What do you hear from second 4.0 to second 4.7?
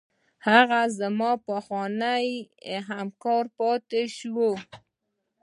شوی.